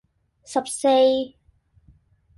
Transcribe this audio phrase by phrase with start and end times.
[0.43, 1.37] 十四